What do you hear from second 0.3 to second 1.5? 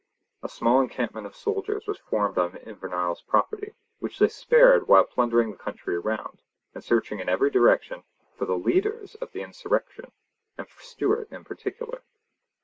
A small encampment of